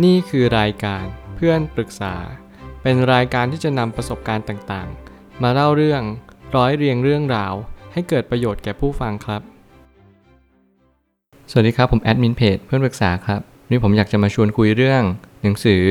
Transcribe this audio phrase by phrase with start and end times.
[0.00, 1.04] นี่คือรายการ
[1.36, 2.14] เพื่อนปรึกษา
[2.82, 6.02] เป็นรายการที่จะนำประสบการณ์ต่างๆ มาเล่าเรื่อง
[6.56, 7.54] ร้อยเรียงเรื่องราว
[7.92, 9.42] ให้เกิดประโยชน์แก่ผู้ฟังครับ
[11.50, 15.02] สวัสดีครับผมแอดมินเพจเพื่อนปรึกษาครับวันนี่ผมอยากจะมาชวนคุยเรื่อง
[15.42, 15.82] หนังสือ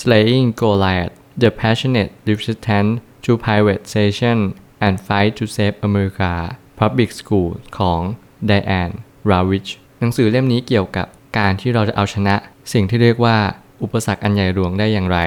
[0.00, 2.92] Slaying Goliath The Passionate Resistance
[3.24, 4.38] to Privatization
[4.86, 6.32] and Fight to Save America
[6.80, 8.00] Public School ของ
[8.48, 8.94] Diane
[9.30, 9.70] Ravitch
[10.00, 11.06] หนังสือเล่มนี้เกี่ยวกับ
[11.38, 12.34] การที่เราจะเอาชนะ
[12.72, 13.36] สิ่งที่เรียกว่า
[13.82, 15.18] อุปสรรคอันใหญ่หลวงได้อย่างไร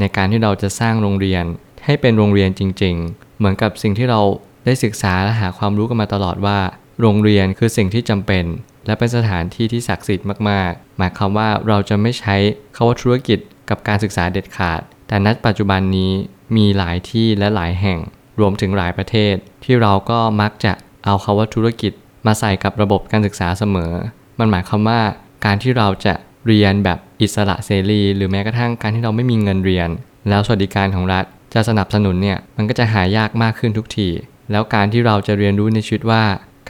[0.00, 1.44] ในการที่เราจะสร้างโรงเรียน
[1.84, 4.20] ให้เป็นโรงเรียนจริง ๆ เหมือนกับสิ่งที่เรา
[4.64, 6.58] ได้ศึกษาและหาความรู้กันมาตลอดว่า
[7.00, 8.44] โรงเรียนคือสิ่งที่จำเป็น
[8.86, 12.36] และเป็นสถานที่ที่ศักดิ์สิทธิ์มากๆ หมายความว่าเราจะไม่ใช้
[12.76, 13.38] คาว่าธุรกิจ
[13.70, 16.12] กับการศึกษาเด็ดขาด แต่ณปัจจุบันนี้
[16.56, 17.98] มีหลายที่และหลายแห่ง
[18.40, 20.72] รวมถึงหลายประเทศ ที่เราก็มักจะ
[21.04, 21.92] เอาคาว่าธุรกิจ
[22.26, 23.92] มาใส่กับระบบการศึกษาเสมอ
[24.38, 25.00] มันหมายความว่า
[25.44, 26.14] การที่เราจะ
[26.46, 29.88] เรียนแบบอิสระเสรี หรือแม้กระทั่งการที่เราไม่มีเงินเรียน
[30.28, 34.08] แล้วสวัสดิการของรัฐจะสนับสนุนเนี่ยมันก็จะหายากมากขึ้นทุกที
[34.50, 36.22] แล้วการที่เราจะเรียนรู้ในชีวิตว่า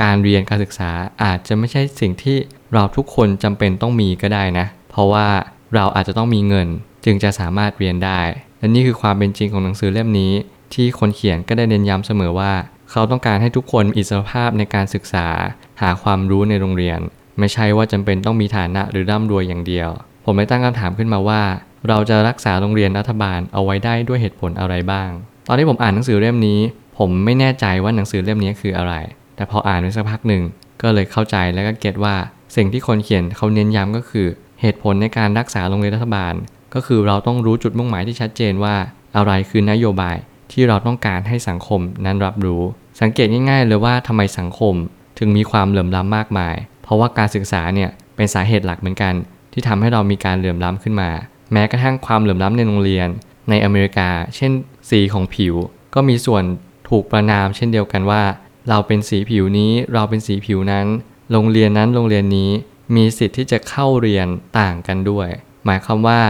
[0.03, 0.91] การเรียนการศึกษา
[1.25, 2.37] อาจจะไม่ใช่สิ่งที่
[2.73, 5.29] เราทุกคนจำเป็นต้องมีก็ได้นะ เพราะว่า
[5.75, 6.69] เราอาจจะต้องมีเงิน
[7.05, 8.21] จึงจะสามารถเรียนได้
[8.59, 10.33] และนี่คือความเป็นจริงของหนังสือเล่มนี้
[10.75, 12.53] ที่คนเขียนก็ได้เน้นย้ำเสมอว่า
[12.91, 15.27] เขาต้องการให้ทุกคนมีอิสรภาพในการศึกษา
[15.81, 17.01] หาความรู้ในโรงเรียน
[17.41, 19.89] ไม่ใช่ว่าจำเป็นต้องมีฐานะหรือร่ำรวยอย่างเดียว
[20.25, 21.43] ผมเลยตั้งคำถามขึ้นมาว่า
[21.89, 25.11] เราจะรักษาโรงเรียนรัฐบาลเอาไว้ได้ด้วยเหตุผลอะไรบ้าง
[25.49, 26.61] ตอนที่ผมอ่านหนังสือเล่มนี้
[26.99, 28.95] ผมไม่แน่ใจว่าหนังสือเล่มนี้คืออะไร
[29.37, 30.43] แต่พออ่านไปสักพักหนึ่ง
[30.83, 32.15] ก็เลยเข้าใจและก็เก็ตว่า
[32.57, 34.27] สิ่งที่คนเขียนเขาเน้นย้ำก็คือ
[34.61, 36.35] เหตุผลในการรักษาโรงเรียนรัฐบาล
[36.75, 38.75] ก็คือเราต้องรู้จุดมุ่งหมายที่ชัดเจนว่า
[39.17, 40.17] อะไรคือนโยบาย
[40.53, 42.63] ที่เราต้องการให้สังคมนั้นรับรู้
[43.01, 44.75] สังเกตง่ายๆเลยว่าทำไมสังคม
[45.19, 46.57] ถึงมีความเหลื่อมล้ำมากมาย
[46.91, 49.15] ราะว่าการศึกษาเนี่ยเป็นสาเหตุหลักเหมือนกัน
[49.53, 51.11] ที่ทำให้เรามีการเหลื่อมล้ำขึ้นมา
[51.53, 53.09] แม้กระทั่งความเหลื่อมล้ำในโรงเรียน
[53.51, 54.53] ในอเมริกา เช่น
[54.91, 55.55] สีของผิว
[55.95, 56.45] ก็มีส่วน
[56.89, 58.23] ถูกประนาม เช่นเดียวกันว่า
[58.69, 60.87] เราเป็นสีผิวนี้เราเป็นสีผิวนั้น
[61.33, 62.51] โรงเรียนนั้นโรงเรียนนี้
[62.97, 64.27] มีสิทธิ์ที่จะเข้าเรียน
[64.59, 65.29] ต่างกันด้วย
[65.65, 66.21] หมายความว่า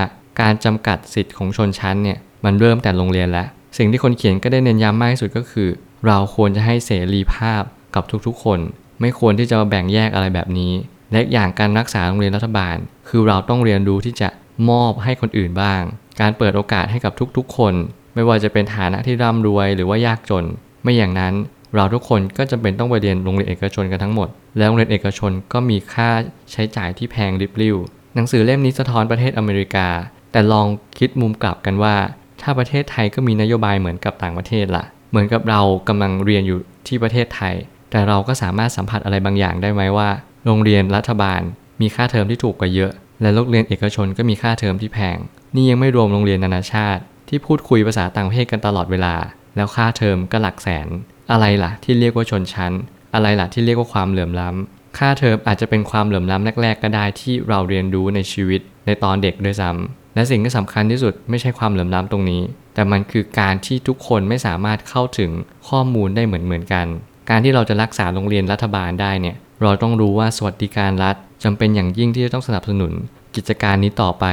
[0.40, 3.46] การจำกัดสิทธิ์ของชนชั้นเนี่ยมันเริ่มแต่โรงเรียนแล้ว
[3.78, 5.68] สิ่งที่คนเขียนก็ได้เน้นย้ำมากที่สุดก็คือ
[6.06, 7.62] เราควรจะให้เสรีภาพ
[7.94, 8.60] กับทุกๆคน
[9.00, 10.72] ไม่ควรที่จะแบ่งแยกอะไรแบบนี้
[11.12, 12.76] และอย่างการรักษาโรงเรียนรัฐบาล
[13.08, 14.28] คือเราต้องเรียนรู้ที่จะ
[14.70, 15.82] มอบให้คนอื่นบ้าง
[16.20, 17.74] การเปิดโอกาสให้กับทุกๆ คน
[18.14, 20.44] ไม่ว่าจะเป็นฐานะที่ร่ำรวยหรือว่ายากจน
[20.82, 21.34] ไม่อย่างนั้น
[21.74, 24.28] เราทุกคนก็จำเป็นต้องไปเรียนโรงเรียนเอกชนกันทั้งหมด
[24.58, 26.08] แล้วโรงเรียนเอกชนก็มีค่า
[26.52, 27.76] ใช้จ่ายที่แพงริบลิ่ว
[28.14, 29.88] หนังสือเล่มนี้สะท้อนประเทศอเมริกา
[30.32, 30.66] แต่ลอง
[30.98, 31.96] คิดมุมกลับกันว่า
[32.42, 37.54] ถ้าประเทศไทยก็มีนโยบายเหมือนกับต่างประเทศล่ะ เหมือนกับเรากำลังเรียนอยู่ที่ประเทศไทย
[37.90, 40.08] แต่เราก็สามารถสัมผัสอะไรบางอย่างได้ไหมว่า
[40.46, 41.40] โรงเรียนรัฐบาล
[41.80, 42.92] มีค่าเทอมที่ถูกกว่าเยอะ
[43.22, 45.18] และโรงเรียนเอกชนก็มีค่าเทอมที่แพง
[45.54, 49.14] นี่ยังไม่รวมโรงเรียนนานาชาติ ที่พูดคุยภาษาต่างประเทศกันตลอดเวลา
[49.56, 50.88] แล้วค่าเทอมก็หลักแสน
[51.30, 52.72] อะไรล่ะที่เรียกว่าชนชั้น
[53.14, 62.42] อะไรล่ะที่เรียกว่าความเหลื่อมล้ำ ค่าเทอมอาจจะเป็นความเหลื่อมล้ำแรกๆก็ได้ที่เราเรียนรู้ในชีวิตในตอนเด็กด้วยซ้ำและสิ่งที่สำคัญที่สุดไม่ใช่ความเหลื่อมล้ำตรงนี้
[62.74, 65.30] แต่มันคือการที่ทุกคนไม่สามารถเข้าถึง
[65.68, 66.86] ข้อมูลได้เหมือนเหมือนกัน
[67.28, 72.92] การที่เราจะรักษาโรงเรียนรัฐบาลได้เนี่ย เราต้องรู้ว่าสวัสดิการรัฐจำเป็นอย่างยิ่งที่จะต้องสนับสนุน
[73.36, 74.24] กิจการนี้ต่อไป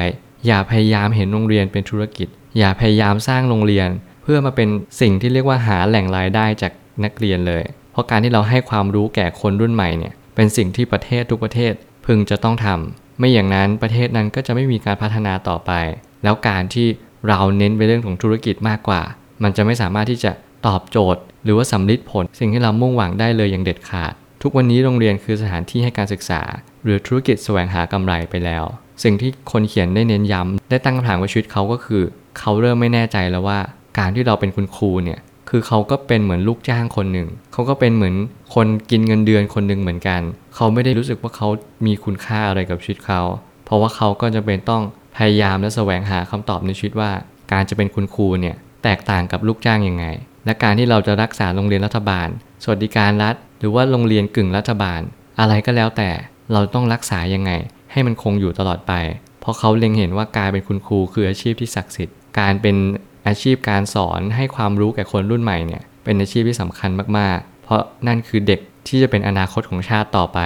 [0.48, 2.28] อย่าพยายามเห็นโรงเรียนเป็นธุรกิจ
[2.58, 3.90] อย่าพยายามสร้างโรงเรียน
[4.24, 4.70] เพื่อมาเป็น
[5.02, 6.72] สิ่งที่เรียกว่าหาแหล่งรายได้จาก
[7.03, 11.74] นักเรียนเลย เพราะการที่เราให้ความรู้แก่คนรุ่นใหม่เนี่ยเป็นสิ่งที่ประเทศทุกประเทศ
[12.06, 15.72] พึงจะต้องทำไม่อย่างนั้นประเทศนั้นก็จะไม่มีการพัฒนาต่อไป
[16.24, 16.88] แล้วการที่
[17.28, 19.02] เราเน้นไปเรื่องของธุรกิจมากกว่า
[19.44, 20.31] มันจะไม่สามารถที่จะ
[20.68, 26.41] ตอบโจทย์ หรือว่าสำลิดผลสิ่งที่เรามุ่งหวังได้เลยอย่างเด็ดขาด ทุกวันนี้โรงเรียนคือสถานที่ให้การศึกษา
[26.84, 28.63] หรือธุรกิจแสวงหากำไรไปแล้ว
[29.03, 32.03] สิ่งที่คนเขียนได้เน้นย้ำได้ตั้งคำถามกับชีวิตเขาก็คือ
[32.40, 33.59] เขาเริ่มไม่แน่ใจแล้วว่า
[34.00, 35.19] การที่เราเป็นคุณครูเนี่ย
[35.50, 38.16] คือเขาก็เป็นเหมือนลูกจ้างคนหนึ่ง เขาก็เป็นเหมือน
[38.56, 40.22] คนกินเงินเดือนคนหนึ่งเหมือนกัน
[40.56, 41.47] เขาไม่ได้รู้สึกว่าเขา
[41.85, 43.22] มีคุณค่าอะไรกับชีวิตเขา
[43.66, 44.84] เพราะว่าเขาก็จะเป็นต้อง
[45.18, 47.11] พยายามและแสวงหาคำตอบในชีวิตว่า
[47.52, 50.05] การจะเป็นคุณครูเนี่ยแตกต่างกับลูกจ้างยังไง
[50.47, 52.28] และการที่เราจะรักษาโรงเรียนรัฐบาล
[52.64, 55.02] สวัสดิการรัฐ หรือว่าโรงเรียนกึ่งรัฐบาล
[55.40, 56.09] อะไรก็แล้วแต่
[56.53, 57.52] เราต้องรักษายังไง
[57.91, 58.94] ให้มันคงอยู่ตลอดไป
[59.41, 62.76] เพราะเขาเล็งเห็นว่าการเป็นคุณครูคืออาชีพที่ศักดิ์สิทธิ์ การเป็น
[63.28, 70.40] อาชีพการสอนให้ความรู้แก่คนรุ่นใหม่เนี่ยเป็นอาชีพที่สำคัญมากๆ เพราะนั่นคือเด็กที่จะเป็นอนาคตของชาติต่อไป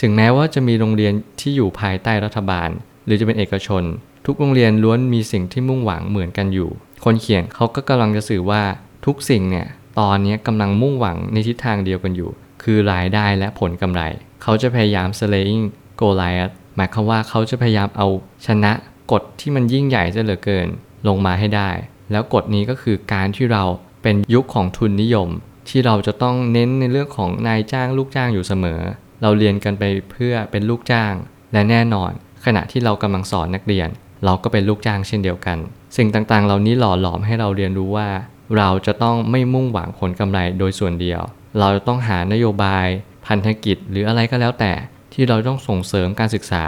[0.00, 2.68] ถึงแม้ว่าจะมีโรงเรียนที่อยู่ภายใต้รัฐบาล
[3.04, 3.82] หรือจะเป็นเอกชน
[4.26, 6.70] ทุกโรงเรียนล้วนมีสิ่งที่มุ่งหวังเหมือนกันอยู่
[7.04, 8.62] คนเขียนเขาก็กำลังจะสื่อว่า
[9.08, 9.66] ทุกสิ่งเนี่ย
[10.00, 12.30] ตอนนี้กำลังมุ่งหวังในทิศทางเดียวกันอยู่
[12.62, 14.02] คือรายได้และผลกำไร
[14.42, 15.64] เขาจะพยายาม slaying
[16.00, 18.06] Goliath หมายความว่าเขาจะพยายามเอา
[18.46, 18.72] ชนะ
[19.12, 20.68] กฎที่มันยิ่งใหญ่จะเหลือเกิน
[21.08, 21.70] ลงมาให้ได้
[22.10, 23.64] แล้วกฎนี้ก็คือการที่เรา
[24.02, 25.28] เป็นยุคของทุนนิยม
[25.68, 28.80] ที่เราจะต้องเน้นในเรื่องของนายจ้างลูกจ้างอยู่เสมอ
[29.22, 31.14] เราเรียนกันไปเพื่อเป็นลูกจ้าง
[31.52, 32.10] และแน่นอน
[32.44, 33.88] ขณะที่เรากำลังสอนนักเรียน
[34.24, 35.58] เราก็เป็นลูกจ้างเช่นเดียวกัน
[35.96, 38.08] สิ่งต่างๆ เหล่านี้หล่อหลอมให้เราเรียนรู้ว่า
[38.56, 41.20] เราจะต้องไม่มุ่งหวังผลกำไรโดยส่วนเดียว
[41.58, 42.86] เราจะต้องหานโยบาย
[43.26, 44.72] พันธกิจหรืออะไรก็แล้วแต่
[45.12, 46.64] ที่เราต้องส่งเสริมการศึกษา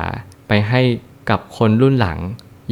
[0.49, 0.81] ไปให้
[1.31, 2.19] กับคนรุ่นหลัง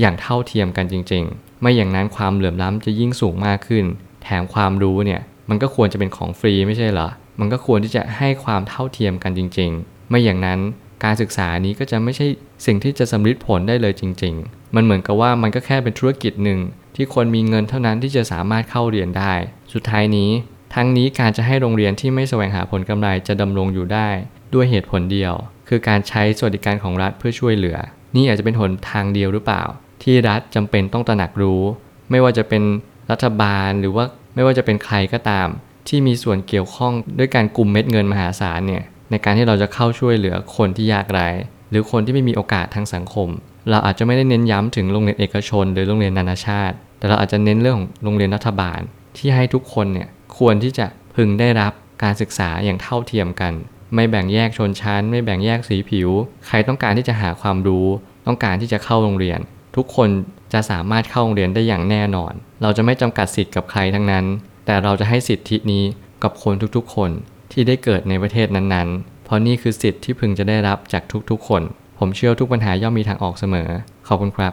[0.00, 3.84] อย่างเท่าเทียมกันจริง ๆ ไม่อย่างนั้นความเหลื่อมล้ำจะยิ่งสูงมากขึ้น
[4.22, 7.08] แถมความรู้เนี่ยมันก็ควรจะเป็นของฟรีไม่ใช่เหรอ
[7.40, 10.60] มันก็ควรที่จะให้ความเท่าเทียมกันจริง ๆ ไม่อย่างนั้น
[11.05, 12.26] การศึกษานี้ก็จะไม่ใช่
[12.66, 16.58] สิ่งที่จะสำลิดผลได้เลยจริง ๆ มันเหมือนกับว่ามันก็แค่เป็นธุรกิจหนึ่ง
[17.00, 19.33] ที่คนมีเงินเท่านั้นที่จะสามารถเข้าเรียนได้
[19.73, 20.31] สุดท้ายนี้
[20.75, 24.09] ทั้งนี้การจะให้โรงเรียนที่ไม่แสวงหาผลกำไรจะดำรงอยู่ได้
[24.55, 25.35] ด้วยเหตุผลเดียว
[25.69, 27.79] คือการใช้สวัสดิการของรัฐเพื่อช่วยเหลือ
[28.17, 29.62] นี่อาจจะเป็นหนทางเดียวหรือเปล่า
[30.03, 31.62] ที่รัฐจำเป็นต้องตระหนักรู้
[32.11, 32.62] ไม่ว่าจะเป็น
[33.11, 34.05] รัฐบาลหรือว่า
[34.35, 35.49] ไม่ว่าจะเป็นใครก็ตาม
[35.89, 41.29] ที่มีส่วนเกี่ยวข้องด้วยการกลุ่มเม็ดเงินมหาศาลเนี่ยในการที่เราจะเข้าช่วยเหลือคนที่ยากไร้
[41.71, 43.29] หรือคนที่ไม่มีโอกาสทางสังคม
[43.71, 48.81] เราอาจจะไม่ได้เน้นย้ำถึงโรงเรียนเอกชน หรือโรงเรียนนานาชาติ แต่เราอาจจะเน้นเรื่องของโรงเรียนรัฐบาล
[49.17, 50.09] ที่ให้ทุกคนเนี่ย
[50.39, 50.87] ควรที่จะ
[51.17, 51.73] พึงได้รับ
[52.03, 53.53] การศึกษาอย่างเท่าเทียมกัน
[53.95, 56.09] ไม่แบ่งแยกชนชั้น ไม่แบ่งแยกสีผิว
[56.47, 57.87] ใครต้องการที่จะหาความรู้
[58.27, 59.41] ต้องการที่จะเข้าโรงเรียน
[59.77, 60.09] ทุกคน
[60.53, 64.25] จะสามารถเข้าโรงเรียนได้อย่างแน่นอน เราจะไม่จำกัดสิทธิ์กับใครทั้งนั้น
[64.67, 65.85] แต่เราจะให้สิทธินี้
[66.23, 67.11] กับคนทุกๆ คน
[67.53, 71.62] ที่ได้เกิดในประเทศนั้นๆ เพราะนี่คือสิทธิ์ที่พึงจะได้รับจากทุกๆ คน
[71.99, 73.69] ผมเชื่อทุกปัญหาย่อมมีทางออกเสมอ
[74.09, 74.53] ขอบคุณครับ